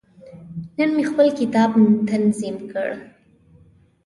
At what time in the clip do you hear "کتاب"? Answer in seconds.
1.39-1.71